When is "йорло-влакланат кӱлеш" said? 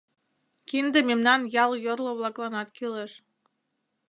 1.85-3.11